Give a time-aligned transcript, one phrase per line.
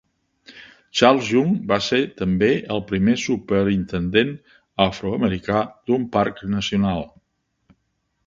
[0.99, 4.33] Charles Young va ser també el primer superintendent
[4.87, 7.05] afroamericà d'un parc nacional.